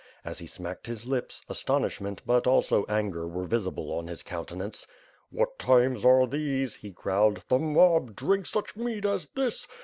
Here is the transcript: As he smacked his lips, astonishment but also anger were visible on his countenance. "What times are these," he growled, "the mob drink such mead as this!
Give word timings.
As 0.25 0.39
he 0.39 0.47
smacked 0.47 0.87
his 0.87 1.05
lips, 1.05 1.43
astonishment 1.47 2.23
but 2.25 2.47
also 2.47 2.85
anger 2.87 3.27
were 3.27 3.43
visible 3.45 3.91
on 3.91 4.07
his 4.07 4.23
countenance. 4.23 4.87
"What 5.29 5.59
times 5.59 6.03
are 6.03 6.25
these," 6.25 6.77
he 6.77 6.89
growled, 6.89 7.43
"the 7.49 7.59
mob 7.59 8.15
drink 8.15 8.47
such 8.47 8.75
mead 8.75 9.05
as 9.05 9.27
this! 9.27 9.67